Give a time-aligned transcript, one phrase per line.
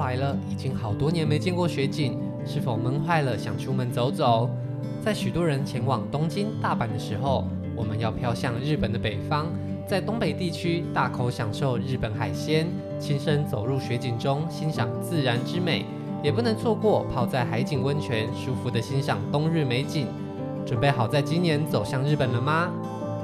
[0.00, 4.48] 来了，已经好多年没见过雪景，是否闷坏了，想出门走走？
[5.04, 7.44] 在许多人前往东京、大阪的时候，
[7.76, 9.46] 我们要飘向日本的北方，
[9.86, 12.66] 在东北地区大口享受日本海鲜，
[12.98, 15.84] 亲身走入雪景中，欣赏自然之美，
[16.22, 20.06] 也不能错过泡在海景温泉，舒服的欣赏冬日美景。
[20.66, 22.70] 准备好在今年走向日本了吗？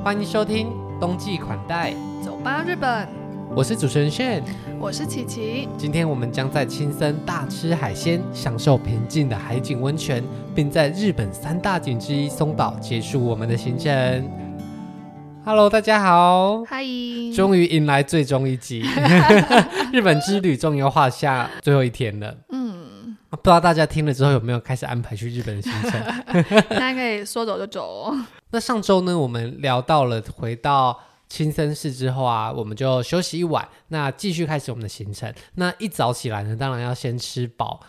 [0.04, 0.68] 欢迎收听
[1.00, 3.15] 冬季款待，走吧日本。
[3.54, 4.42] 我是主持人炫，
[4.78, 5.68] 我是琪琪。
[5.78, 10.22] 今天我们将在青森大吃海鲜，享受平静的海景温泉，
[10.54, 14.30] 并在日本三大景之一松岛结束我们的行程。
[15.44, 16.84] Hello，大家好，嗨！
[17.34, 18.84] 终于迎来最终一集，
[19.92, 22.36] 日本之旅终于要画下最后一天了。
[22.50, 26.02] 嗯，不知道大家听了之后有没有开始安排去日本的行程？
[26.68, 28.26] 大家可以说走就走哦。
[28.50, 30.98] 那上周呢，我们聊到了回到。
[31.28, 35.32] 青森市之后啊，我们就休息一晚，那继续开始我们的行程。
[35.54, 37.80] 那一早起来呢，当然要先吃饱。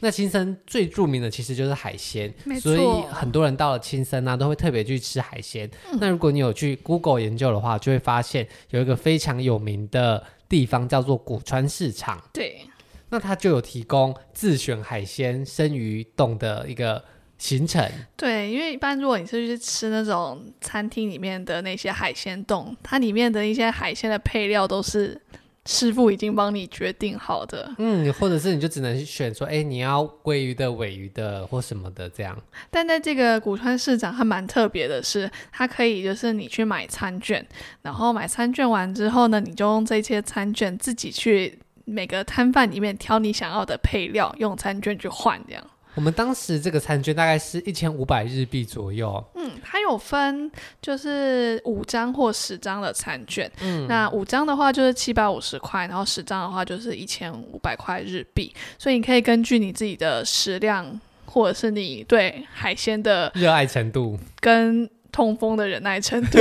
[0.00, 5.70] 那青森最著名的其实就是海鲜，所以很多人到了青森啊，都会特别去吃海鲜。
[5.90, 5.98] 嗯。
[6.00, 12.22] 那如果你有去 Google 研究的话，就会发现有一个非常有名的地方叫做古川市场。
[12.32, 12.66] 对，
[13.08, 17.02] 那它就有提供自选海鲜生鱼冻的一个。
[17.44, 25.20] 行程对，因为一般如果你是去吃那种餐厅里面的那些海鲜冻，它里面的一些海鲜的配料都是
[25.66, 27.70] 师傅已经帮你决定好的。
[27.76, 32.34] 嗯，或者是你就只能选说，哎，你要鲑鱼的、尾鱼的或什么的这样。
[32.70, 37.46] 但在这个古川市长，它蛮特别的是，它可以就是你去买餐券，
[37.82, 45.62] 然后买餐券完之后呢，你就用这些餐券自己去每个摊贩里面挑你想要的配料，用餐券去换这样。
[45.94, 49.24] 我们当时这个餐券大概是一千五百日币左右。
[49.36, 50.50] 嗯，它有分
[50.82, 53.50] 就是五张或十张的餐券。
[53.60, 58.52] 嗯，那五张的话就是七百五十块，然后十张的话就是一千五百块日币。
[58.76, 66.38] 所以你可以根据你自己的食量，或者是你对海鲜的热爱程度跟痛风的忍耐程度，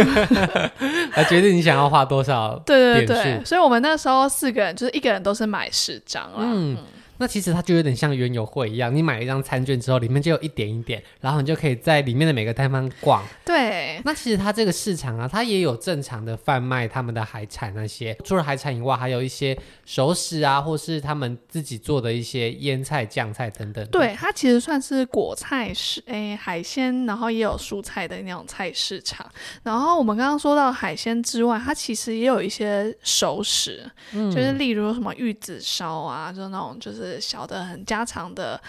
[1.16, 2.58] 来决定你想要花多少。
[2.66, 6.40] 对对对，所以我们那时候四个人就是一个人都是买十张了。
[6.40, 6.74] 嗯。
[6.74, 6.78] 嗯
[7.18, 13.24] 那其实它就有点像原油会一样，你买了一张餐券之后，里面就有一点一点，然后你就可以在里面的每个摊贩逛。
[13.46, 14.02] 对。
[14.04, 23.86] 那其实它这个市场啊，它也有正常的贩卖他们的海产那些，除了海产以外，还有一些熟食啊，或是他们自己做的一些腌菜、酱菜等等。
[23.88, 29.26] 对，它其实算是果菜市，哎，海鲜，然后也有蔬菜的那种菜市场。
[29.62, 37.03] 然后我们刚刚说到海鲜之外，它其实也有一些熟食，嗯，就是例如什么玉子烧啊，就那种就是。
[37.06, 38.62] 是小的很家常的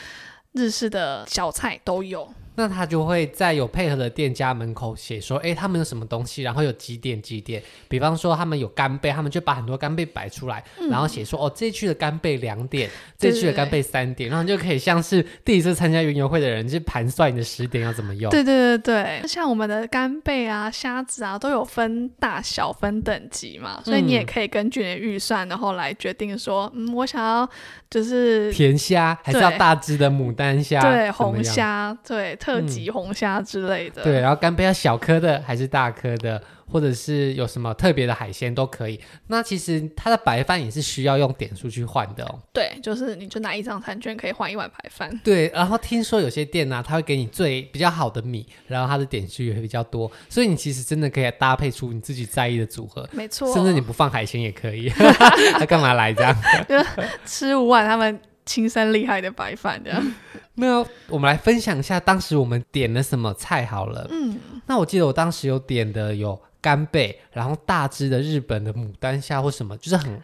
[0.53, 2.33] 日式的小菜都有。
[2.57, 7.61] 那他就会在有配合的店家门口写说，哎，他们有什么东西，然后有几点几点。
[7.89, 12.89] 比方说他们有干贝，他们就把很多干贝摆出来，嗯、然后写说，哦，这一区的干贝两点，
[13.19, 18.31] 这一区的干贝三点，然后你就可以像是第一次参加园游会的人，就盘算你的十点要怎么用。
[18.31, 27.49] 对对对对，像我们的干贝啊、虾子啊，都有分大小、分等级嘛，所以你也可以根据你的预算，然后来决定说，嗯，我想要
[27.91, 32.39] 就是甜虾，还是要大只的牡丹虾，对，红虾，对。
[32.45, 39.01] 特级红虾之类的，嗯、对，然后干贝要小颗的还是大颗的，或者是有什么特别的海鲜都可以。
[39.29, 42.39] 那其实它的白饭也是需要用点数去换的哦。
[42.53, 45.19] 对，就是你就拿一张餐券可以换一碗白饭。
[45.25, 53.09] 对，然后听说有些店呢、啊，它会给你最比较好的米，然后它的点数也会比较多，所以你其实真的可以搭配出你自己在意的组合。
[53.11, 54.91] 没错，甚至你不放海鲜也可以。
[55.59, 56.37] 他干嘛来这样？
[56.69, 56.77] 就
[57.25, 60.15] 吃五碗他们青山厉害的白饭这样。
[60.55, 60.79] 那
[61.09, 64.07] 我们来分享一下当时我们点了什么菜好了。
[64.11, 70.21] 嗯，那我记得我当时有点的有干贝，然后大只的日本的牡丹虾或什么，就是很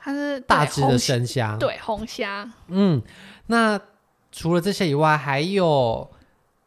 [0.00, 2.48] 它是大只的生虾，对红虾。
[2.68, 3.02] 嗯，
[3.46, 3.80] 那
[4.30, 6.10] 除了这些以外，还有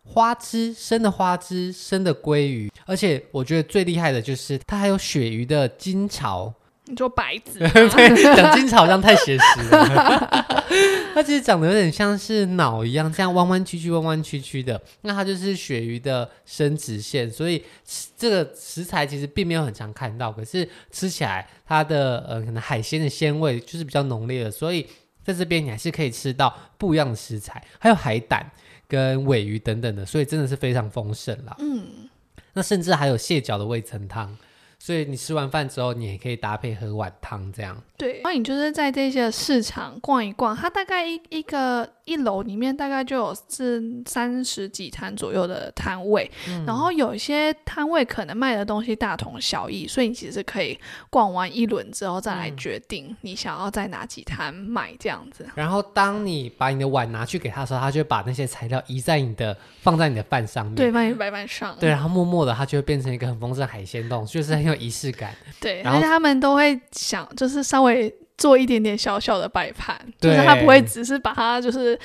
[0.03, 6.53] 花枝生的花枝、生的鲑鱼，而且我觉得最厉害的就是它还有鳕鱼的金巢。
[6.87, 7.59] 你说白子，
[8.35, 10.63] 讲金草好像太写实了。
[11.15, 14.79] 它其实长得有点像是脑一样，这样弯弯曲曲、弯弯曲曲的。
[15.01, 17.63] 那它就是鳕鱼的生殖腺，所以
[18.15, 20.31] 这个食材其实并没有很常看到。
[20.31, 24.51] 可是吃起来，它的呃可能海鲜的鲜味就是比较浓烈的。
[24.51, 24.85] 所以
[25.23, 28.45] 在这边你还是可以吃到不一样的食材，还有海胆
[28.87, 31.55] 跟尾鱼等等的，所以真的是非常丰盛啦。
[31.57, 32.07] 嗯，
[32.53, 34.37] 那甚至还有蟹脚的味噌汤。
[34.85, 37.75] 所以你吃完饭之后，你也可以搭配喝碗汤这样。
[37.97, 50.79] 对，然后你就是在这些市场逛一逛，它大概一一个一楼里面大概就有是三十几摊左右的摊位，嗯、然后有一些摊位可能卖的东西大同小异，所以你其实可以
[51.09, 55.45] 逛完一轮之后再来决定你想要在哪几摊买这样子。
[55.55, 65.35] 然后当你把你的碗拿去给他的时候，他就会把那些材料移在你的放在你的饭上面，对，放在白饭上，对，然后默默的它就会变成一个很丰盛海鲜冻，就是很有仪式感。
[65.59, 68.15] 对，然后他们都会想，就是稍微。
[68.37, 71.97] 做一点点小小的摆盘，就是他不会只是把它就是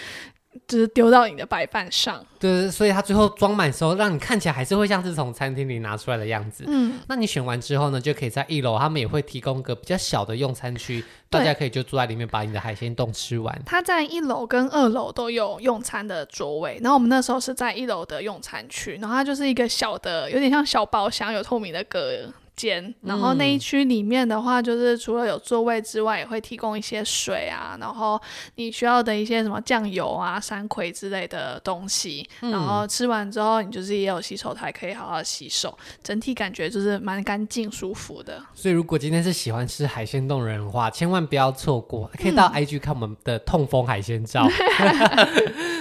[0.67, 6.65] 就是丢到你的白饭上，对，所以它最后装满的时候，让你看起来还是会像是从餐厅里拿出来的样子。
[6.67, 13.57] 嗯，那你选完之后呢，就可以在一楼，他们也会提供个比较小的用餐区，大家可以就坐在里面把你的海鲜冻吃完。
[13.65, 22.29] 他在一楼跟二楼都有用餐的桌位，然后我们那时候是在一楼的用餐区，然后它就是一个小的，有点像小包厢，有透明的隔。
[22.61, 28.21] 间，然后那一区里面的话，就是除了有座位之外，也会提供一些水啊，然后
[28.57, 32.29] 你需要的一些什么酱油啊、山葵之类的东西。
[32.43, 38.43] 嗯、然后吃完之后，你就是也有洗手台可以好好洗手，整体感觉就是蛮干净舒服的。
[38.53, 44.47] 所以如果今天是喜欢吃海鲜冻人的话，千万不要错过，可以到 IG 看我们的痛风海鲜照。
[44.81, 45.29] 嗯、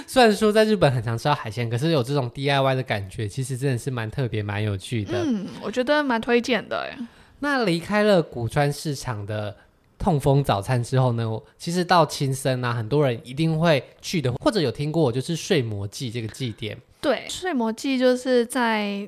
[0.06, 5.22] 虽然说在日本很常吃到海鲜，可是有这种 DIY 的感觉，其实真的是蛮特别、蛮有趣的。
[5.24, 6.86] 嗯，我觉得蛮推荐的。
[6.86, 7.06] 对，
[7.40, 9.54] 那离开了古川市场的
[9.98, 11.26] 痛风早餐之后呢，
[11.58, 16.78] 其实到青森啊，很多人一定会去的，或者有听过，就是睡魔祭这个祭典。
[17.02, 19.06] 对，睡魔祭就是在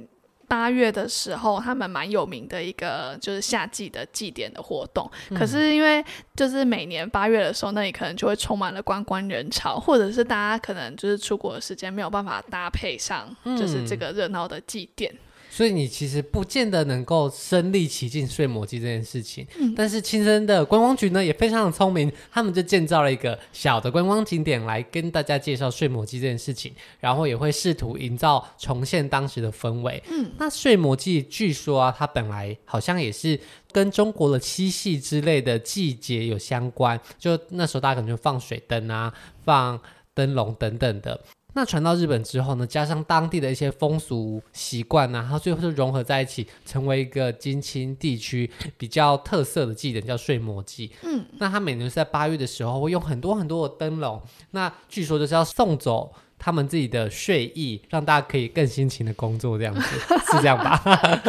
[0.49, 5.11] 八月的时候，他们蛮有名的一个就是夏季的祭典的活动。
[5.31, 6.05] 嗯、可是因为
[6.37, 15.11] 就是每年八月的时候，那里可能就会充满了观光人潮，或者是大家可能就是出国的时间没有办法搭配上，就是这个热闹的祭典。
[15.13, 15.19] 嗯
[15.53, 30.03] 所以你其实不见得能够身临其境睡魔机这件事情，嗯、但是亲身的观光局呢也非常的聪明，他们就建造了一个小的观光景点来跟大家介绍睡魔机这件事情，然后也会试图营造重现当时的氛围。
[30.11, 33.39] 嗯，那睡魔记据说啊，它本来好像也是
[33.71, 39.13] 跟中国的七夕之类的季节有相关，就那时候大家可能就放水灯啊，
[39.45, 39.79] 放
[40.15, 41.21] 灯笼等等的。
[41.55, 50.91] 那传到日本之后呢，加上当地的一些风俗习惯呢，它最后就融合在一起，成为一个金青地区比较特色的祭典，叫睡魔祭。
[51.03, 54.21] 嗯，那它每年是在八月的时候会用很多很多的灯笼，
[54.53, 56.13] 那据说就是要送走。
[56.45, 59.81] 他们自己的睡意，让大家可以更辛勤的工作，这样子
[60.33, 60.83] 是这样吧？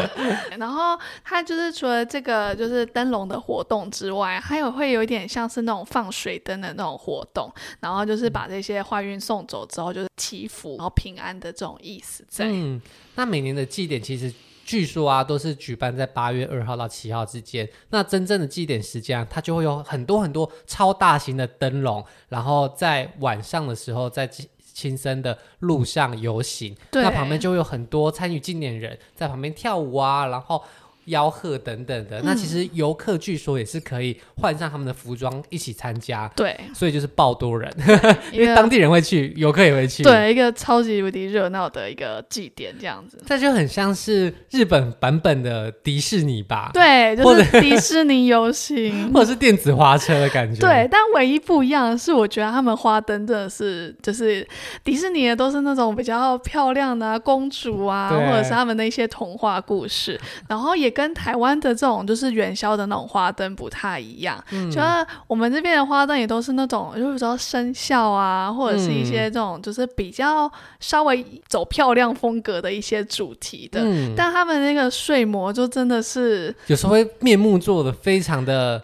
[0.57, 12.45] 然后他就是除了这个就是灯笼的活动之外，还有会有一点像是那种放水灯的那种活动，然后就是把这些坏运送走之后，就是祈福，然后平安的这种意思在。
[12.48, 12.81] 嗯，
[13.13, 14.33] 那每年的祭典其实
[14.65, 17.69] 据说啊，都是举办在八月二号到七号之间。
[17.92, 24.27] 那真正的祭典时间，它就会有很多很多超大型的灯笼，然后在晚上的时候在。
[24.73, 30.61] 青森的路上游行，那旁边就会有很多参与纪念人在旁边跳舞啊，然后。
[31.07, 37.69] 吆喝等等的，嗯、那其实游客据说也是可以换上他们的服装一起参加，对，所以就是爆多人，
[38.31, 46.71] 因为当地人会去，游客也会去，对，一个超级无敌热闹的一个祭典这样子，这就很像是日本版本的迪士尼吧？
[46.73, 50.61] 对，就是 迪士尼游行， 或者是电子花车的感觉。
[50.61, 54.47] 对，但唯一不一样的是，我觉得他们花灯真的是，就是
[54.85, 60.17] 迪士尼的都是那种比较漂亮的、啊、公主啊，或者是他们的一些童话故事，
[60.48, 60.92] 然后也。
[60.93, 64.88] 跟台湾的这种就是元宵的那种花灯不太一样，嗯、就是
[65.27, 73.81] 我们这边的花灯也都是那种，就是说生肖啊，或者是一些这种就是比较稍微走漂亮风格的一些主题的。
[73.83, 78.81] 嗯、但他们那个睡魔就真的是有时候会面目做的非常的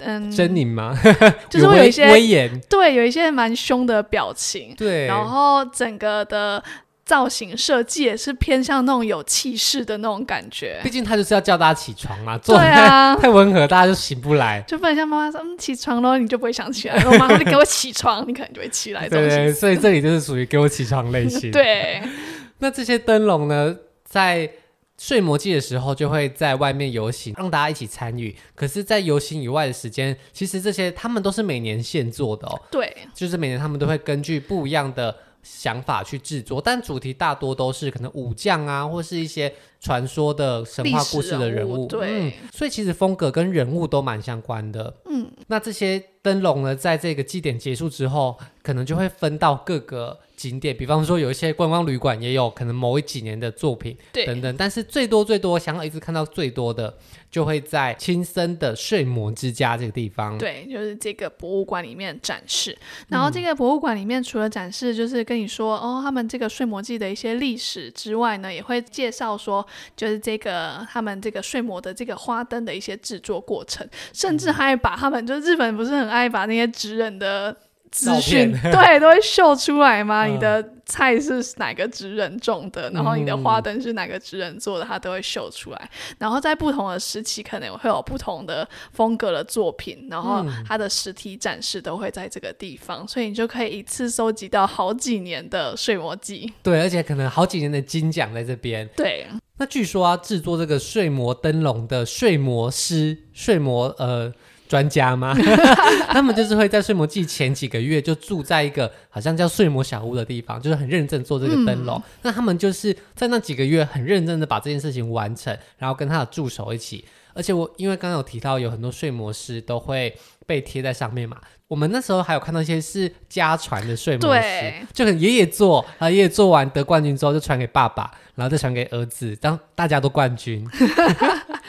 [0.00, 0.94] 嗯狰狞吗？
[1.48, 6.62] 就是会有一些威严，对，有一些蛮凶的表情，对，然后整个的。
[7.06, 19.08] 造型设计也是偏向那种有气势的那种感觉，毕竟他就是要叫大家起床嘛，对啊，太温和大家就醒不来，就不能像妈妈说嗯起床喽，你就不会想起来，妈妈就给我起床，你可能就会起来。
[19.08, 21.52] 对，对对，所以这里就是属于给我起床类型。
[21.52, 22.02] 对，
[22.58, 24.50] 那这些灯笼呢，在
[24.98, 28.34] 睡魔祭的时候就会在外面游行，让大家一起参与。
[28.56, 32.60] 可是，在游行以外的时间，其实这些他们都是每年现做的哦。
[32.68, 35.14] 对，就是每年他们都会根据不一样的。
[35.48, 44.92] 想法去制作，但主题大多都是可能武将啊，或是一些传说的神话故事的人物，人物对、嗯，所以其实风格跟人物都蛮相关的。
[45.08, 54.56] 嗯，那这些灯笼呢，在这个祭典结束之后，可能就会分到各个景点，比方说有一些观光旅馆也有可能某一几年的作品，对，等等。
[54.56, 56.94] 但是最多最多，想要一直看到最多的，
[57.30, 60.36] 就会在青森的睡魔之家这个地方。
[60.36, 62.76] 对，就是这个博物馆里面展示。
[63.08, 69.66] 然后这个博物馆里面除了展示，就是跟你说、嗯、哦，他们这个睡魔记的一些历史之外呢，也会介绍说，
[69.96, 77.56] 就是这个他们这个睡魔的这个花灯的一些制作过程，甚至还把他们，就日本不是很爱把那些职人的。
[77.90, 80.26] 资讯对都会秀出来吗？
[80.26, 82.90] 嗯、你的菜是哪个职人种的？
[82.90, 84.84] 然后你的花灯是哪个职人做的？
[84.84, 85.90] 它都会秀出来。
[86.18, 90.08] 然后在不同的时期，可能会有不同的风格的作品。
[90.10, 96.52] 然后它的实体展示都会在这个地方，所以你就可以一次收集到好几年的睡魔祭。
[96.62, 98.88] 对，而且可能好几年的金奖在这边。
[98.96, 99.26] 对，
[99.58, 104.32] 那据说啊，制作这个睡魔灯笼的睡魔师、睡魔呃。
[104.68, 105.34] 专家吗？
[106.08, 111.96] 他们就是会在睡魔祭前几个月就住在一个好像叫睡魔小屋的地方，就是很认真做这个灯笼。
[111.98, 117.04] 嗯、那他们就是在那几个月很认真的把这件事情完成，然后跟他的助手一起。
[117.34, 121.36] 而且我因为刚刚有提到有很多睡魔师都会被贴在上面嘛，
[121.68, 130.66] 我们那时候还有看到一些是家传的睡魔师，就很爷爷做啊，爷爷做完得冠军之后就传给爸爸，然后再传给儿子，当大家都冠军。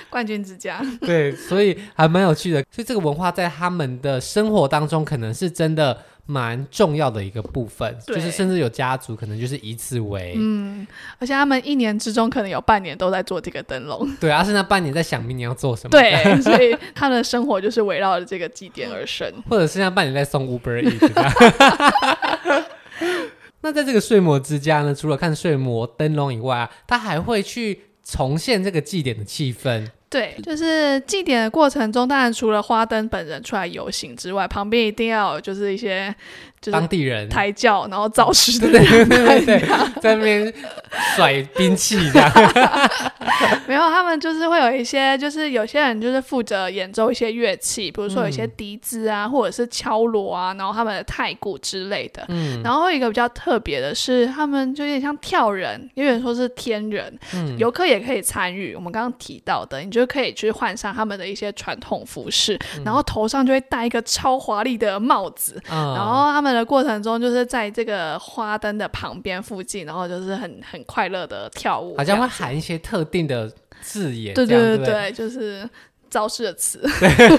[0.11, 2.63] 冠军之家， 对，所以还蛮有趣的。
[2.71, 7.95] 所以这个文化在他们的生活当中，可能是真的蛮重要的一个部分。
[8.05, 10.85] 就是甚至有家族可能就是以此为，嗯，
[11.19, 14.09] 而且他们一年之中可能有半年都在做这个灯笼。
[14.19, 15.89] 对，而是那半年在想明年要做什么。
[15.91, 22.63] 对，所以他的生活就是围绕着这个祭典而生，或者是那半年在送 Uber Eats。
[23.61, 29.85] 那在这个睡魔之家呢，除了看睡魔灯笼以外啊，他还会去重现这个祭典的气氛。
[30.09, 36.15] 对，就是祭典的过程中，当然除了花灯本人出来游行之外，旁边一定要有就是一些。
[36.71, 39.59] 当地人抬轿，然后造势的对对对对，
[40.01, 40.53] 在那边
[41.15, 42.31] 甩兵器这样。
[43.67, 52.25] 没有，他们就是会有一些，就是有些人就是负责演奏一些乐器，比如说有些笛子啊，嗯、或者是敲锣啊，然后他们的太鼓之类的。
[52.29, 52.61] 嗯。
[52.63, 57.17] 然后一个比较特别的是，他们就有点像跳人，有点说是天人。
[57.33, 57.57] 嗯。
[57.57, 58.73] 游客也可以参与。
[58.73, 66.46] 我们刚刚提到的，你就可以去换上他们的一些传统服饰，嗯、然后头上就会戴一个超华丽的帽子，嗯、然后他们。
[66.53, 73.51] 的过程中，就是在这个花灯的旁边附近，然后就是很很快乐的跳舞，好像会喊一些特定的
[73.81, 75.69] 字眼，对对对就是
[76.09, 76.81] 招式的词。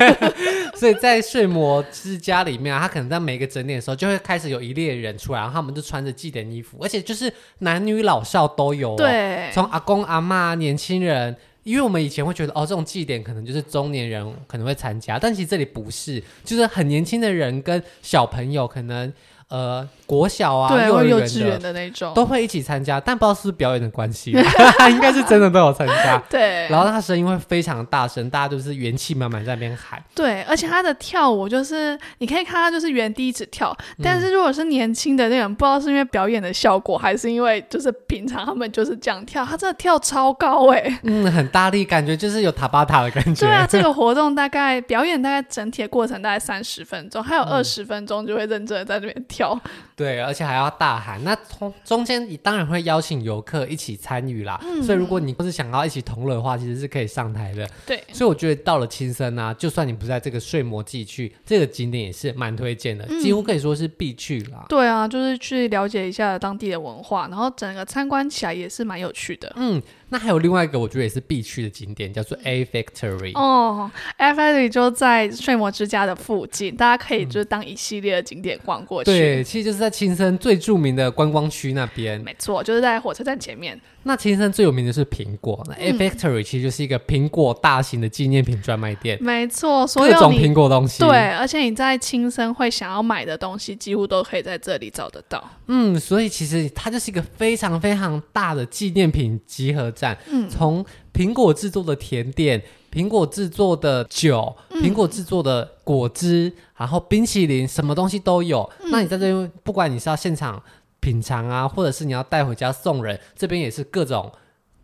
[0.76, 11.36] 所以在睡魔之家里面啊，他可能在每个整点的时候，就会开始有一列人出来，然后他们就穿着祭典衣服，而且就是男女老少都有，对，从阿公阿妈、年轻人。
[11.68, 19.12] 因为我们以前会觉得哦，这种祭典可能就是中年人可能会参加，但其实这里不是，就是很年轻的人跟小朋友可能。
[19.48, 22.12] 呃，国小啊，对，幼儿幼稚园的那种。
[22.12, 24.32] 都会一起参加，但不知道是不是表演的关系，
[24.90, 26.18] 应该是真的都有参加。
[26.28, 30.02] 对，然后他声音会非常大声，大家就是元气满满在那边喊。
[30.14, 43.46] 对，而且他的跳舞就是你可以看他就是原地一直跳，但是如果是年轻的那种，嗯、不知道是因为表演的效果，还是因为就是平常他们就是这样跳，他真的跳超高哎、欸，嗯，很大力，感觉就是有塔巴塔的感觉。
[43.46, 49.60] 对啊， 这个活动大概表演大概整体的过程大概三十分钟，还有二十分钟就会认真的在那边条。
[49.98, 51.22] 跳对，而且还要大喊。
[51.24, 54.58] 那从中间你当然会邀请游客一起参与啦。
[54.62, 57.68] 嗯、所以如果你不是想要一起同乐的话，其实是可以上台的。
[57.84, 64.64] 对，所以我觉得到了青森啊，就算你不在这个睡魔祭去，这个景点也是蛮推荐的，嗯、几乎可以说是必去啦。
[64.68, 69.52] 对啊，就是去了解一下当地的文化，然后整个参观起来也是蛮有趣的。
[69.56, 69.82] 嗯。
[70.10, 73.38] 那还有另外一个我觉得也是必去的景点，叫做 A Factory。
[73.38, 79.10] 哦，A Factory 就在睡魔之家的附近，大家可以就是当一系列的景点逛过去。
[79.10, 82.20] 嗯、对，其实就是在青森最著名的观光区那边。
[82.20, 83.80] 没错，就是在火车站前面。
[84.04, 89.18] 那青森最有名的是苹果，那 A Factory 其实就是一个苹果大型的纪念品专卖店。
[89.20, 91.00] 没错，所有各种苹果东西。
[91.00, 95.46] 对，而且你在青森会想要买的东西，几乎都可以在这里找得到。
[95.66, 100.16] 嗯，所以其实它就是一个非常非常大的纪念品集合站。
[100.30, 102.62] 嗯，从苹果制作的甜点、
[102.98, 108.68] 苹果制作的酒、苹果制作的果汁，嗯、然后冰淇淋，什么东西都有。
[108.82, 110.60] 嗯、那你在这边，不管你是要现场。
[111.00, 114.30] 品尝啊，或者是你要带回家送人，这边也是各种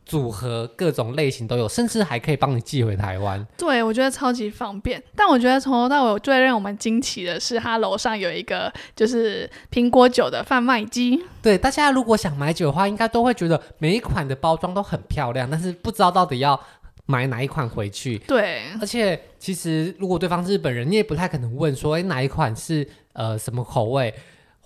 [0.06, 3.44] 组合各种类型都有，甚至还可以帮你寄回台湾。
[3.58, 5.02] 对，我觉得超级方便。
[5.16, 11.20] 但我觉得从头到尾最让我们惊奇的是，它楼上有一个就是苹果酒的贩卖机。
[11.42, 16.58] 对，大家如果想买酒的话，应该都会觉得每一款的包装都很漂亮，但是不知道到底要
[17.06, 18.18] 买哪一款回去。
[18.18, 24.12] 对，而且其实如果对方是日本人，你也不太可能问说，哎，哪一款是呃什么口味？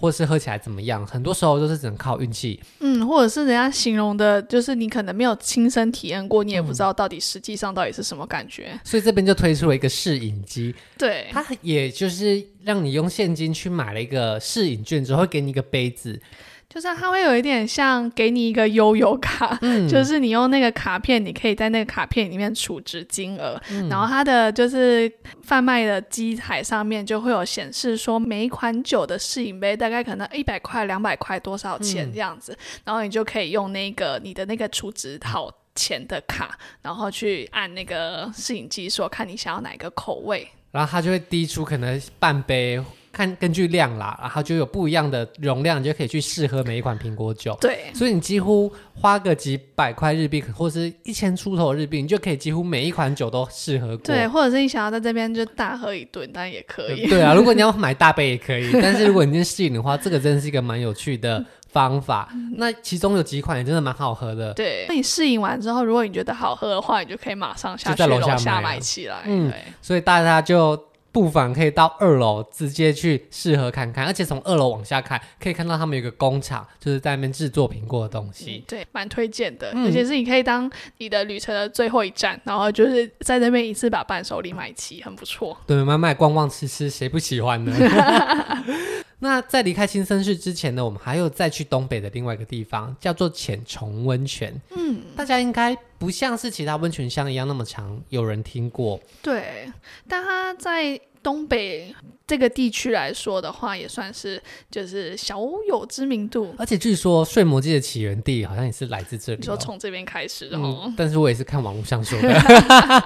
[0.00, 1.04] 或是喝起来怎么样？
[1.04, 2.61] 很多时候都是只能靠运气。
[2.78, 8.68] 嗯，或者是人家形容的，就是你可能没有亲身体验过，你也不知道到底实际上到底是什么感觉。
[8.75, 16.23] 嗯，所以这边就推出了一个试饮机，对，它也就是让你用现金去买了一个试饮券之后，会给你一个杯子。
[16.69, 25.11] 就是它会有一点像给你一个悠游卡，嗯，就是你用那个卡片，你可以在那个卡片里面储值金额，嗯，然后它的就是
[25.43, 42.79] 贩卖的机台上面就会有显示说每一款酒的试饮杯大概可能一百块、两百块多少钱这样子，嗯，然后你就可以用那个你的那个储值好钱的卡，然后去按那个试饮机说看你想要哪个口味，然后它就会滴出可能半杯。
[43.19, 47.59] 看根据量啦，然后就有不一样的容量，你就可以去试喝每一款苹果酒。
[47.61, 53.97] 对，所以你几乎花个几百块日币，或是一千出头日币，你就可以几乎每一款酒都试喝过。
[54.05, 57.09] 对，或者是你想要在这边就大喝一顿，当然也可以。
[57.09, 62.29] 对啊，如果你要 买大杯也可以，但是如果你今天试饮的话，这个真的是一个蛮有趣的方法。
[62.55, 64.53] 那其中有几款也真的蛮好喝的。
[64.55, 69.23] 对，那你试饮完之后，如果你觉得好喝的话，你就可以马上下去楼下买起来。
[69.25, 70.88] 嗯，对，所以大家就。
[71.19, 78.63] 不妨可以到二楼直接去试喝看看，而且从二楼往下看，可以看到他们有个工厂，就是在那边制作苹果的东西。
[78.63, 85.59] 嗯、对，蛮推荐的，尤、嗯、其是你可以当你的旅程的最后一站，然后就是在那边一次把伴手礼买齐，很不错。
[85.67, 87.75] 对，买买逛逛吃吃，谁不喜欢呢？
[89.21, 94.55] 那在离开新生市之前呢，我们还有再去东北的另外一个地方，叫做浅虫温泉。
[94.77, 99.01] 嗯，大家应该不像是其他温泉乡一样那么常有人听过。
[99.21, 99.69] 对，
[100.09, 101.93] 但它在东北
[102.29, 106.55] 这个地区来说的话，也算是就是小有知名度。
[106.57, 110.95] 而且据说睡魔祭的起源地好像也是来自这里，哦，说从这边开始哦，嗯。
[110.97, 112.29] 但是我也是看网络上说的。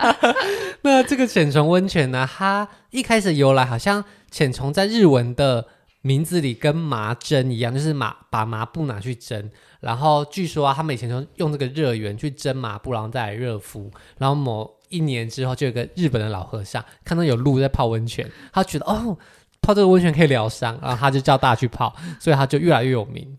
[0.83, 5.66] 那这个浅虫温泉呢，它一开始由来好像浅虫在日文的。
[6.02, 13.88] 名字里跟麻针一样，就是麻把麻布拿去蒸，然后据说啊，他们以前就用这个热源去蒸麻布，然后再来热敷。
[14.18, 19.16] 然后某一年之后，就有个日本的老和尚看到有鹿在泡温泉，他觉得哦，
[19.61, 23.38] 泡这个温泉可以疗伤，然后他就叫大家去泡，所以他就越来越有名。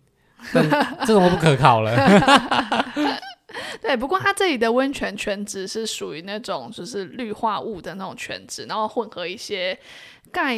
[0.53, 0.69] 但
[1.05, 1.93] 这种不可靠了。
[3.81, 9.77] 对，不过他这里的温泉泉质是属于那种就是氯化物的那种泉质，然后混合一些
[10.31, 10.57] 钙。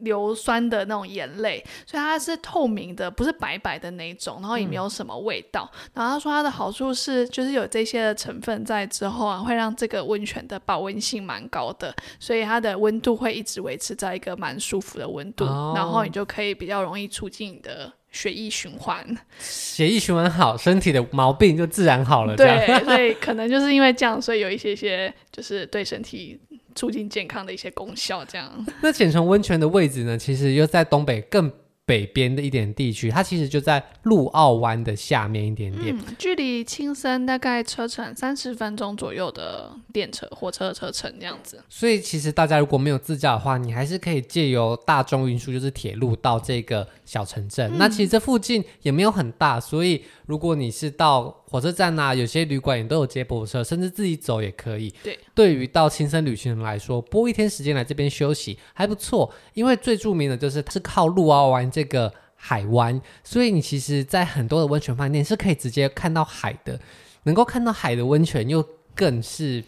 [0.00, 5.70] 硫酸的那种盐类，所以它是透明的，不是白白的那种，然后也没有什么味道。
[5.72, 19.04] 嗯、然后他说它的好处是，就是有这些的成分在之后啊，会让这个温泉的保温性蛮高的，所以它的温度会一直维持在一个蛮舒服的温度，哦，然后你就可以比较容易促进你的血液循环。
[19.38, 22.36] 血液循环好，身体的毛病就自然好了。
[22.36, 26.40] 对，所以可能就是因为这样，所以有一些些就是对身体。
[26.74, 28.50] 促进健康的一些功效，这样。
[28.82, 30.16] 那浅城温泉的位置呢？
[30.16, 31.50] 其实又在东北更
[31.86, 41.60] 北边的一点地区，它其实就在陆澳湾的下面一点点，嗯、距离青森大概车程三十分钟左右的电车、火车的车程这样子。
[41.68, 47.68] 所以其实大家如果没有自驾的话，你还是可以借由大众运输，就是铁路到这个小城镇。
[47.72, 54.94] 嗯、那其实这附近也没有很大，所以如果你是到火车站啊，有些旅馆也都有接驳车，甚至自己走也可以。
[55.02, 59.28] 对，对于到亲身旅行人来说，拨一天时间来这边休息还不错。
[59.54, 66.78] 因为最著名的就是是靠路奥湾这个海湾，所以你其实，在很多的温泉饭店是可以直接看到海的。
[67.24, 69.64] 能够看到海的温泉，又更是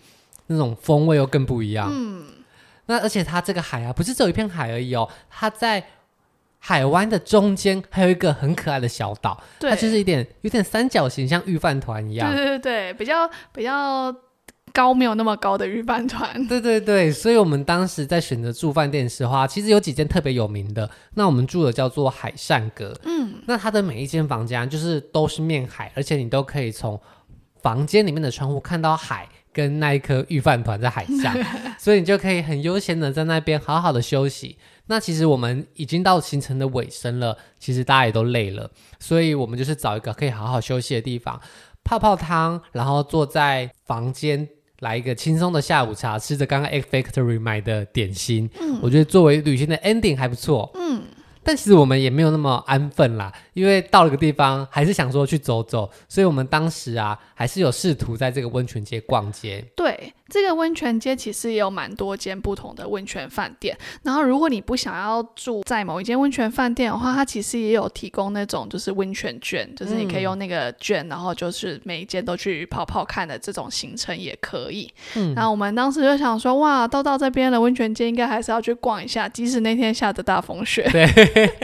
[0.47, 1.91] 那种风味又更不一样。
[1.93, 2.25] 嗯，
[2.87, 5.85] 那而且它这个海啊，不是只有一片海而已哦，它在。
[6.65, 12.33] 海湾的中间还有一个很可爱的小岛，它就是一点有点三角形，像御饭团一样。
[12.33, 14.15] 对对对，比较比较
[14.73, 16.47] 高，没有那么高的御饭团。
[16.47, 20.89] 对对对，所以我们当时在选择住饭店的时候啊，其实有几间特别有名的。
[21.15, 26.99] 那我们住的叫做海善阁，嗯，那它的每一间房间就是都是面海，而且你都可以从
[27.61, 31.37] 房间里面的窗户看到海跟那一颗御饭团在海上，
[31.77, 34.57] 所以你就可以很悠闲的在那边好好的休息。
[34.93, 41.41] 那其实我们已经到行程的尾声了，其实大家也都累了，所以我们就是找一个可以好好休息的地方，
[41.83, 44.47] 泡泡汤，然后坐在房间
[44.81, 48.51] 来一个轻松的下午茶，吃着刚刚 Egg Factory 买的点心。
[48.61, 50.71] 嗯，我觉得作为旅行的 ending 还不错。
[50.75, 51.05] 嗯，
[51.43, 59.65] 但其实我们也没有那么安分啦，因为到了个地方还是想说去走走，所以我们当时啊还是有试图在这个温泉街逛街。
[59.75, 63.77] 对，这个温泉街其实也有蛮多间不同的温泉饭店。
[64.03, 74.91] 然后如果你不想要住在某一间温泉饭店的话，它其实也有提供那种就是温泉券，就是你可以用那个券，嗯、然后就是每一间都去泡泡看的这种行程也可以。
[75.17, 80.89] 嗯，然后我们当时就想说，哇，都到这边了，温泉街应该还是要去逛一下，即使那天下着大风雪。
[80.91, 81.05] 对。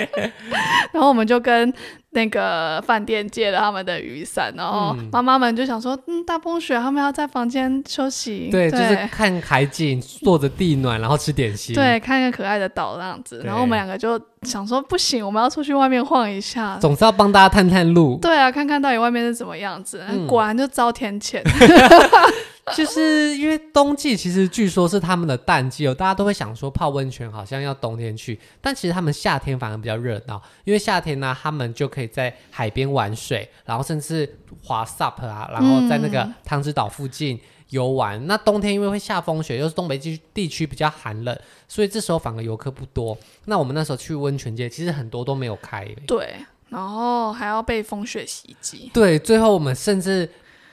[0.93, 1.73] 然后我们就跟
[2.11, 13.43] 那个饭店借了他们的雨伞，然后妈妈们就想说，嗯，大风雪，他们要在房间休息，对，对就是看海景，坐着地暖，然后吃点心，对，看一个可爱的岛这样子。
[13.45, 18.19] 然后我们两个就想说，不行，我们要出去外面晃一下，总是要帮大家探探路。
[18.23, 20.03] 对啊，看看到底外面是怎么样子。
[20.09, 21.43] 嗯、果然就遭天谴。
[22.77, 38.19] 就是因为冬季其实据说是他们的淡季哦，大家都会想说泡温泉好像要冬天去，但其实他们夏天反而比较热闹，因为夏天呢，他们就可以在海边玩水，然后甚至滑 SUP 啊，然后在那个汤之岛附近游玩。
[38.23, 43.17] 嗯、那冬天因为会下风雪，又是东北地地区比较寒冷，所以这时候反而游客不多。
[43.45, 45.87] 那我们那时候去温泉街，其实很多都没有开。
[46.07, 46.35] 对，
[46.69, 48.91] 然后还要被风雪袭击。
[48.93, 50.29] 对，最后我们甚至。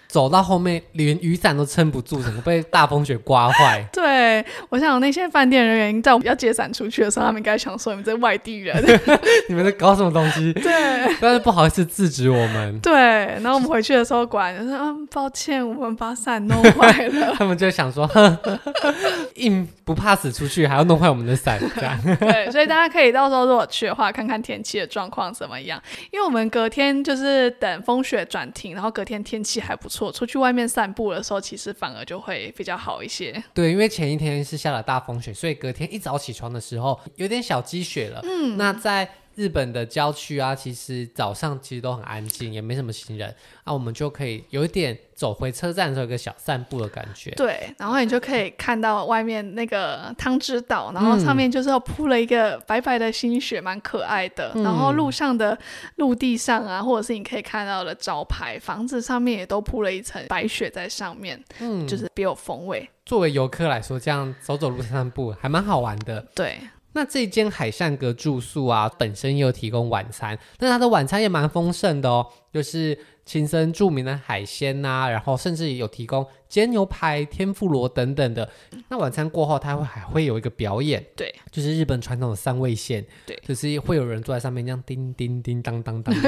[0.07, 3.85] 走到后面，连雨伞都撑不住，整个被大风雪刮坏。
[3.91, 8.75] 对，我想那些饭店人员在我们要借伞出去的时候，他们应该想说：“你们这外地人，
[9.49, 12.79] 你们在搞什么东西？” 对，但是不好意思制止我们。
[12.79, 18.37] 对，然后我们回去的时候，果然就说：“嗯，抱歉，我们把伞弄坏了。”他们就想说：“哼，
[19.35, 21.99] 硬不怕死出去，还要弄坏我们的伞。”这样。
[22.19, 25.81] 对，所以大家可以到时候如果去的话，看看天气的状况怎么样。
[26.11, 30.04] 因为我们隔天就是等风雪转停，然后隔天天气还不错。
[30.11, 33.43] 出去外面散步的时候，其实反而就会比较好一些。
[33.53, 38.21] 对，因为前一天是下了大风雪，所以隔天一早起床的时候有点小积雪了。
[38.23, 47.31] 嗯，那在日本的郊区啊，其实早上其实都很安静，也没什么行人啊，我们就可以有一点走回车站的时候有一个小散步的感觉。
[47.31, 54.51] 对，然后你就可以看到外面那个汤之岛，然后上面就是铺了一个白白的新雪，蛮可爱的。
[54.55, 55.57] 嗯、然后路上的
[55.97, 62.89] 陆地上啊，或者是你可以看到的招牌，房子上面也都铺了一层白雪在上面，嗯，就是别有风味。
[63.05, 66.25] 作为游客来说，这样走走路散散步还蛮好玩的。
[66.33, 66.57] 对。
[66.95, 72.25] 那这间海上阁住宿啊，本身也有提供晚餐，但它的晚餐也蛮丰盛的哦，
[72.55, 78.49] 就是青森著名的海鲜呐、啊，然后甚至有提供煎牛排、天妇罗等等的。
[78.87, 86.15] 那晚餐过后，它会还会有一个表演，对，就是日本传统的三味线，对，就是会有人坐在上面这样叮叮叮当当当。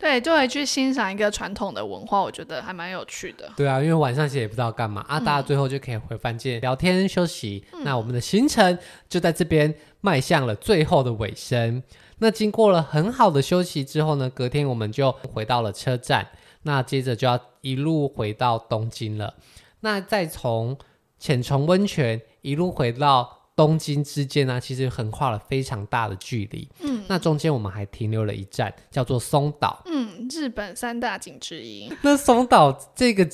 [0.00, 3.52] 对，就会去欣赏一个传统的文化，我觉得还蛮有趣的。
[3.54, 7.62] 对啊，因为晚上其实也不知道干嘛啊，大家最后就可以回饭店聊天休息。
[7.74, 8.78] 嗯、那我们的行程
[9.10, 11.82] 就在这边迈向了最后的尾声。
[12.18, 16.26] 那经过了很好的休息之后呢，隔天我们就回到了车站。
[16.62, 19.34] 那接着就要一路回到东京了。
[19.80, 20.76] 那再从
[21.18, 23.40] 浅虫温泉一路回到。
[23.56, 26.68] 东京之间呢，其实横跨了非常大的距离。
[26.80, 29.80] 嗯，那中间我们还停留了一站，叫做松岛。
[29.86, 31.88] 嗯，日本三大景之一。
[32.02, 33.24] 那松岛这个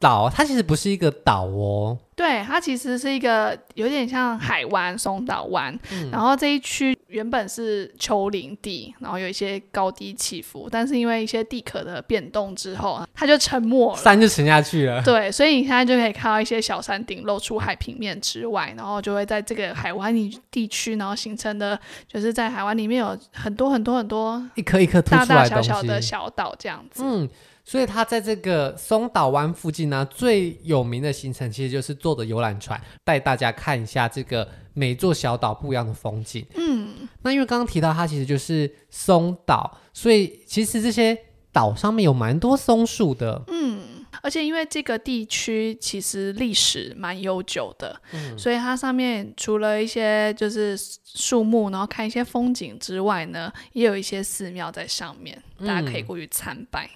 [0.00, 1.96] 岛，它其实不是一个岛哦。
[2.16, 5.78] 对，它其实是一个有点像海湾，松岛湾。
[5.92, 15.02] 嗯，然后这一区原本是丘陵地，然后有一些高低起伏，但是因为一些地壳的变动之后，它就沉没了，山就沉下去了。
[15.02, 27.02] 对，所以你现在就可以看到一些小山顶露出海平面之外，然后就会在这个海湾里地区，然后形成的就是在海湾里面有很多很多很多一颗一颗大大小小的小岛这样子。
[27.04, 27.28] 嗯。
[27.64, 36.46] 所以它在这个松岛湾附近呢，最有名的行程其实就是坐的游览船，带大家看一下这个每座小岛不一样的风景。
[36.54, 41.18] 嗯，那因为刚刚提到它其实就是松岛，所以其实这些
[41.52, 43.42] 岛上面有蛮多松树的。
[43.48, 56.88] 嗯，而且因为这个地区其实历史蛮悠久的，嗯，所以它上面除了一些就是树木，然后看一些风景之外呢，也有一些寺庙在上面，大家可以过去参拜。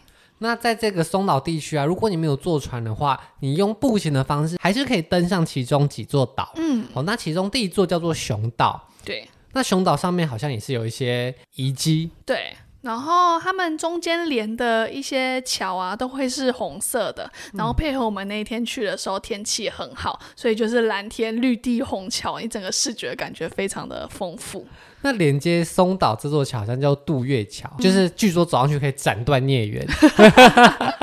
[0.42, 6.52] 那在这个松岛地区啊，如果你没有坐船的话，你用步行的方式还是可以登上其中几座岛。
[6.56, 8.88] 嗯，哦，那其中第一座叫做熊岛。
[9.04, 12.10] 对，那熊岛上面好像也是有一些遗迹。
[12.26, 12.54] 对。
[12.82, 17.30] 然后他们中间连的一些桥啊，都会是红色的。
[17.52, 24.66] 然后配合我们那一天去的时候，天气很好，所以就是蓝天绿地红桥，你整个视觉感觉非常的丰富。
[25.02, 29.86] 那连接松岛这座桥好像叫渡月桥，就是据说走上去可以斩断孽缘。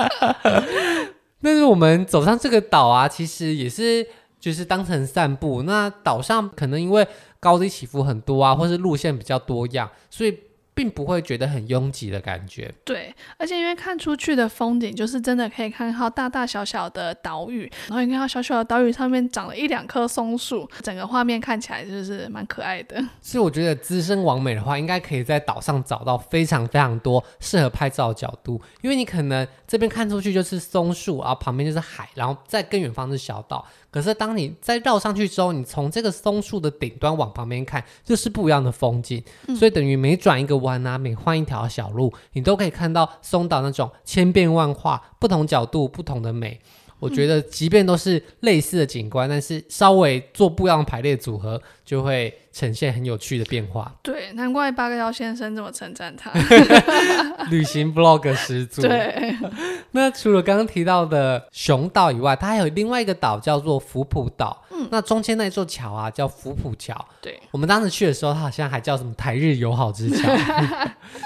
[1.42, 4.06] 但是我们走上这个岛啊，其实也是
[4.40, 5.64] 就是当成散步。
[5.64, 7.08] 那岛上可能因为
[7.40, 10.38] 高低起伏很多啊，或是路线比较多样，所以。
[10.80, 22.98] 并不会觉得很拥挤的感觉，对，而且因为看出去的风景就是真的可以看到大大小小的岛屿，然后你看到小小的岛屿上面长了一两棵松树，整个画面看起来就是蛮可爱的。
[23.20, 33.68] 所以我觉得资深网美的话，应该可以在岛上找到非常非常多适合拍照的角度，因为你可能这边看出去就是松树，然后旁边就是海，然后在更远方是小岛。
[33.92, 39.24] 可是当你再绕上去之后，你从这个松树的顶端往旁边看，就是不一样的风景。
[39.48, 46.60] 嗯、所以等于每转一个弯啊，每换一条小路，你都可以看到松岛那种千变万化、不同角度、不同的美。
[47.00, 53.94] 我觉得，即便都是类似的景观，嗯、但是稍微做不一样的排列组合，就会呈现很有趣的变化。
[54.02, 56.32] 对，难怪八个幺先生这么称赞他。
[57.50, 58.82] 旅行 vlog 始祖。
[58.82, 59.34] 对。
[59.92, 64.66] 那除了刚刚提到的熊岛以外，它还有另外一个岛叫做福浦岛。
[64.72, 64.88] 嗯。
[64.92, 66.94] 那中间那座桥啊，叫福浦桥。
[67.22, 67.40] 对。
[67.52, 70.30] 我们当时去的时候，它好像还叫什么台日友好之桥。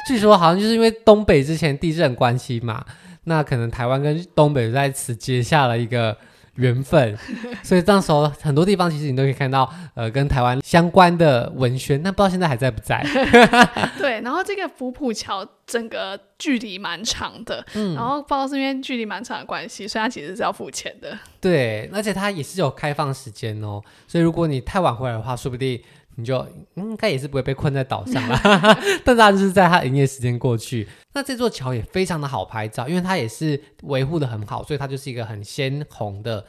[0.08, 2.86] 据说好像就是因为东北之前地震关系嘛。
[3.26, 6.16] 那可能台湾跟东北在此结下了一个
[6.56, 7.18] 缘分，
[7.64, 12.02] 所以到时候很多地方其实你都可以看到，呃，跟台湾相关的文宣。
[12.04, 13.04] 那不知道现在还在不在？
[13.98, 21.18] 对，然后这个福浦桥整个距离蛮长的，嗯，然后不知道是因为距离蛮长的关系，所以它其实是要付钱的。
[21.42, 25.82] 对，而且它也是有开放时间哦，所以如果你太晚回来的话，说不定。
[26.16, 28.40] 你就应该也是不会被困在岛上了，
[29.04, 30.88] 但它就是在它营业时间过去。
[31.14, 36.46] 那这座桥也非常的好拍照，因为它也是维护得很好，所以它就是一个很鲜红的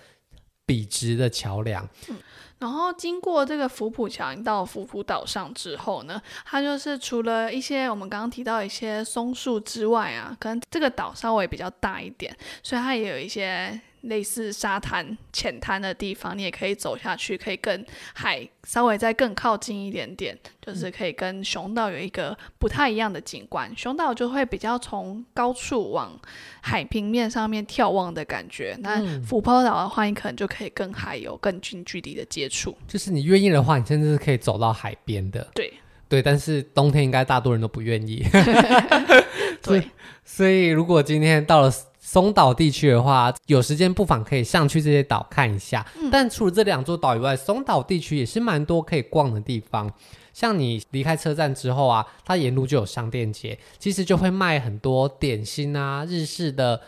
[0.66, 1.88] 笔直的桥梁。
[2.08, 2.16] 嗯，
[2.58, 13.80] 然后经过这个福浦桥，你到福浦岛上之后呢，它就是除了一些我们刚刚提到一些松树之外啊，可能这个岛稍微比较大一点，所以它也有一些。
[14.04, 23.70] 类似沙滩、浅滩的地方，你也可以走下去，可以跟海稍微再更靠近一点点，就是可以跟熊岛有一个不太一样的景观。
[23.76, 26.12] 熊岛就会比较从高处往
[26.60, 32.76] 海平面上面眺望的感觉，那福浦岛的话，你可能就可以跟海有更近距离的接触。
[32.86, 35.46] 就是你愿意的话，你甚至是可以走到海边的。
[35.54, 35.72] 对
[36.08, 38.22] 对，但是冬天应该大多人都不愿意。
[39.62, 39.90] 对，
[40.24, 41.72] 所以如果今天到了。
[42.06, 45.84] 松岛地区的话，有时间不妨可以上去这些岛看一下。
[45.98, 49.90] 嗯、但除了这两座岛以外，松岛地区也是蛮多可以逛的地方。
[50.34, 56.78] 像你离开车站之后啊，它沿路就有商店街，其实就会卖很多点心啊、日式的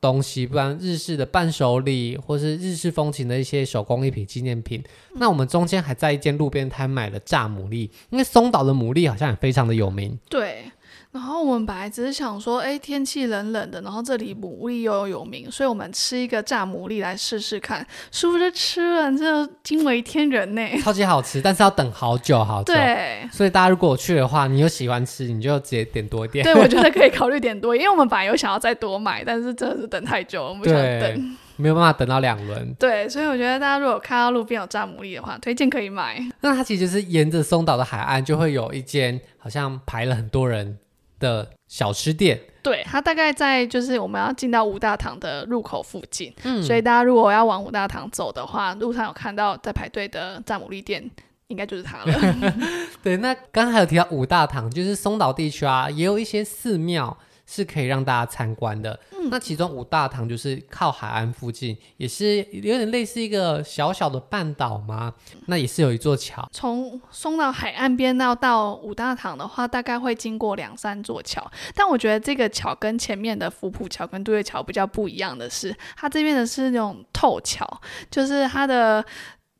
[0.00, 4.82] 东西，不然日式的伴手礼，或是日式风情的一些手工艺品、纪念品。
[5.10, 10.18] 嗯、那我们中间还在一间路边摊买了炸牡蛎，因为松岛的牡蛎好像也非常的有名。
[10.28, 10.64] 对。
[11.10, 20.62] 然后我们本来只是想说，哎，天气冷冷的，然后这里牡蛎又有，名，所以我们吃一个炸牡蛎来试试看，是不是吃了真的惊为天人呢？
[20.82, 22.74] 超级好吃，但是要等好久好久。
[22.74, 26.44] 对，所以大家如果去的话，你有喜欢吃，你就直接点多一点。
[26.44, 32.74] 对，我觉得可以 考虑点多，因为我们本来有想要再多买，但是真的是等太久了，我们不想等，没有办法等到两轮。
[32.74, 36.22] 对，所以我觉得大家如果看到路边有炸牡蛎的话，推荐可以买。
[36.42, 40.78] 那它其实是沿着松岛的海岸，就会有一间好像排了很多人
[41.18, 51.10] 的小吃店，对，它大概在就是我们要进到五大堂的入口附近，嗯，所以大家如果要往五大堂走的话，路上有看到在排队的炸牡蛎店，
[51.48, 52.44] 应该就是它了。
[53.02, 57.16] 对，那刚刚还有提到五大堂，就是松岛地区啊，也有一些寺庙。
[57.50, 59.00] 是可以让大家参观的。
[59.12, 65.14] 嗯，那其中五大堂就是靠海岸附近，也是有点类似一个小小的半岛嘛？
[65.46, 66.46] 那也是有一座桥。
[66.52, 71.50] 从松岛海岸边到到五大堂的话，大概会经过两三座桥。
[71.74, 77.66] 但我觉得这个桥跟前面的福浦桥跟渡月桥比较不一样的是，它这边的是那种透桥，
[78.10, 79.02] 就是它的。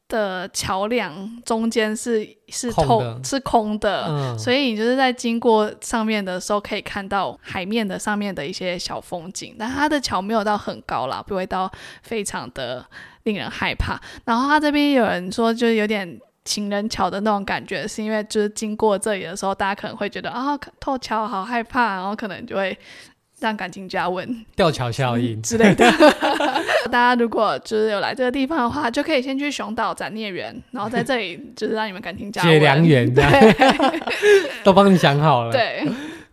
[0.09, 9.55] 的桥梁中间是是透空是空的，嗯、所以你就是在经过上面的时候，可以看到海面的上面的一些小风景。
[9.59, 11.71] 但它的桥没有到很高啦，不会到
[12.03, 12.85] 非常的
[13.25, 14.01] 令人害怕。
[14.25, 22.77] 然后它这边有人说，就是有点情人桥的那种感觉，是因为就是经过这里的时候，大家可能会觉得啊，透桥好害怕，然后可能就会。
[23.40, 25.90] 让感情加温， 吊桥效应之类的。
[26.90, 33.24] 大家如果就是有来这个地方的话，就可以先去熊岛展孽缘，然后在这里就是让你们感情加温，结良缘，对，
[34.64, 35.53] 都帮你想好了。
[35.53, 35.87] 对，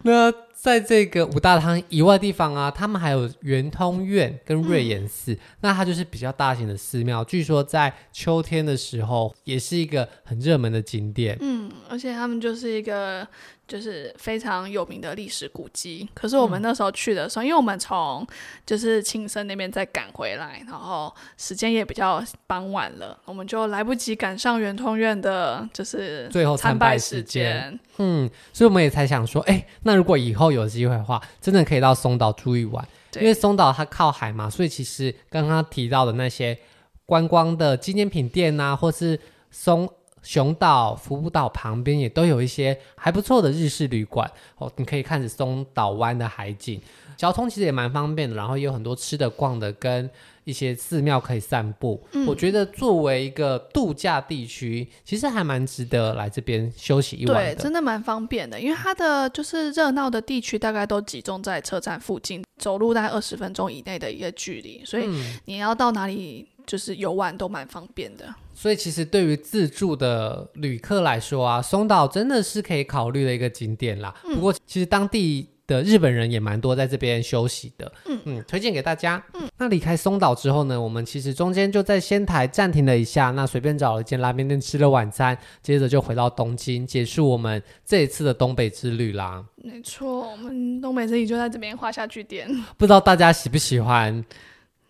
[0.03, 0.33] 那。
[0.65, 7.23] 在这个五大堂以外的地方啊，他们还有圆通院跟瑞岩寺，嗯、那它就是比较大型的寺庙。
[7.23, 11.37] 据说在秋天的时候，也是一个很热门的景点。
[11.39, 13.27] 嗯，而且他们就是一个
[13.67, 16.07] 就是非常有名的历史古迹。
[16.13, 18.25] 可是我们那时候去的时候，嗯、因为我们从
[18.65, 27.79] 就是庆生那边再赶回来，然后时间也比较傍晚了，我们就来不及赶上圆通院的，就是最后参拜时间。
[27.97, 36.57] 嗯，所以我们也才想说，哎、欸，那如果以后有机会的话，真的可以到松岛住一晚，因为松岛它靠海嘛，所以其实刚刚提到的那些
[37.05, 39.89] 观光的纪念品店啊，或是松。
[40.25, 46.81] 熊岛、福岛旁边也都有一些还不错的日式旅馆哦，你可以看着松岛湾的海景，
[47.15, 50.09] 交通其实也蛮方便的，然后也有很多吃的、逛的，跟
[50.43, 52.03] 一些寺庙可以散步。
[52.13, 57.53] 嗯、我觉得作为一个度假地区，其实还蛮值得来这边休息一晚的。
[57.53, 65.07] 对，真的蛮方便的，因为它的就是热闹的地区大概都集中在车站附近，走路大概二十分钟以内的一个距离，所以
[65.45, 68.33] 你要到哪里就是游玩都蛮方便的。
[68.55, 74.15] 所以其实对于自助的旅客来说啊，松岛真的是可以考虑的一个景点啦。
[74.25, 77.91] 嗯、不过其实当地的日本人也蛮多在这边休息的。
[78.05, 79.21] 嗯嗯，推荐给大家。
[79.33, 89.43] 嗯，那离开松岛之后呢，我们其实中间就在仙台暂停了一下，那随便找了一间拉面店吃了晚餐，接着就回到东京，结束我们这一次的东北之旅啦。
[89.57, 92.47] 没错，我们东北之旅就在这边画下句点。
[92.77, 94.23] 不知道大家喜不喜欢？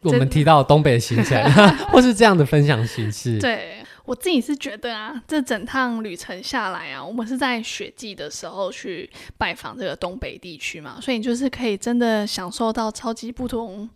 [0.10, 1.41] 我们提到东北的行程，
[1.91, 3.38] 或是这样的分享形式。
[3.39, 3.85] 对。
[4.06, 13.89] 我自己是觉得啊，这整趟旅程下来啊，我们是在雪季的时候去拜访这个东北地区嘛，所以你就是可以真的享受到超级不同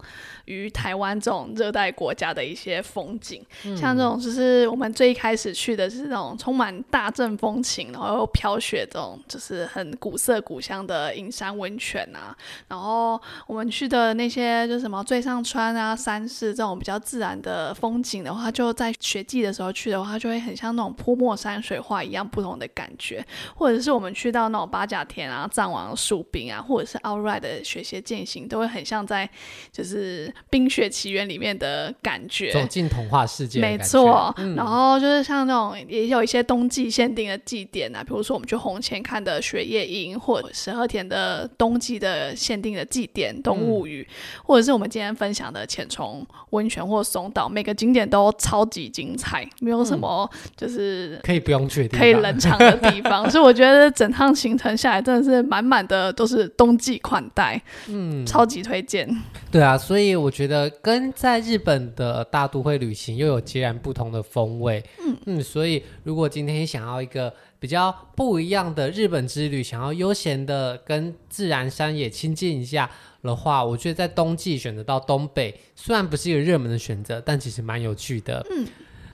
[0.45, 3.45] 于台湾这种热带国家的一些风景。
[3.65, 12.35] 嗯、像这种就是我们最一开始去的是那种充满大正风情，然后又飘雪这种，就是很古色古香的银山温泉啊。
[12.67, 19.98] 然后我们去的那些就是什么最上川啊、山势这种比较自然的风景的话，就在雪季的时候去的。
[20.03, 29.29] 它就会很像那种泼墨山水画一样不同的感觉，或者是我们去到那种八甲田啊、藏王树冰啊，或者是 Outright 的雪鞋践行，都会很像在
[29.71, 33.59] 就是《冰雪奇缘》里面的感觉，走进童话世界。
[33.59, 44.13] 没错，嗯、然后就是像那种也有一些冬季限定的祭典啊，比如说我们去红前看的雪夜樱，或者十和田的冬季的限定的祭典动物语，嗯、
[44.45, 49.79] 或者是我们今天分享的浅虫温泉或松岛，每个景点都超级精彩，没有。
[49.89, 59.09] 什么就是可以不用确定，可以冷场的地方， 所以我觉得整趟行程下来真的是满满的都是冬季款待，嗯，超级推荐。
[59.51, 65.17] 对啊，所以我觉得跟在日本的大都会旅行又有截然不同的风味，嗯。
[65.25, 72.89] 嗯，所以如果今天想要一个比较不一样的日本之旅，想要悠闲的跟自然山野亲近一下
[73.21, 78.65] 的话，我觉得在冬季选择到东北，虽然不是一个热门的选择，但其实蛮有趣的，嗯。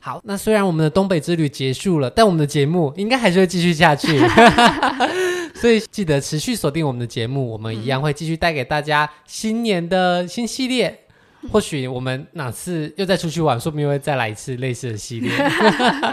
[0.06, 4.20] 好，那虽然我们的东北之旅结束了，但我们的节目应该还是会继续下去，
[5.56, 11.00] 所以记得持续锁定我们的节目，我们一样会继续带给大家新年的新系列。
[11.52, 15.32] 或许我们哪次又再出去玩，说不定会再来一次类似的系列。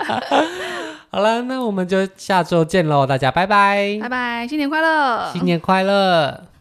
[1.13, 6.52] 好了，那我们就下周见喽，大家拜拜，拜拜，新年快乐，新年快乐。